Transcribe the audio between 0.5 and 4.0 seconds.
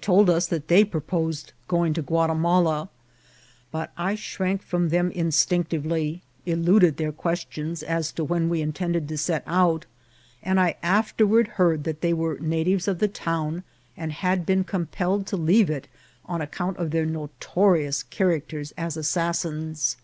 they purposed going to Guatimala; but